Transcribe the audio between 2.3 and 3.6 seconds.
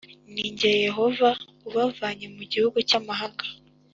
mu gihugu cyamahanga